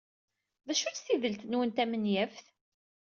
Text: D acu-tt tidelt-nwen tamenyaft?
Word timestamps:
D 0.65 0.67
acu-tt 0.73 1.03
tidelt-nwen 1.05 1.69
tamenyaft? 1.71 2.45